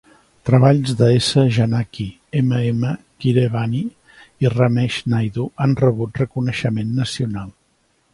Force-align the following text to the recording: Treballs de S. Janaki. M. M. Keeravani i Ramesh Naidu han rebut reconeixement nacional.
Treballs 0.49 0.93
de 0.99 1.07
S. 1.17 1.41
Janaki. 1.57 2.05
M. 2.39 2.61
M. 2.71 2.89
Keeravani 3.25 3.81
i 4.47 4.51
Ramesh 4.55 4.97
Naidu 5.15 5.45
han 5.67 5.77
rebut 5.83 6.19
reconeixement 6.23 6.97
nacional. 7.03 7.53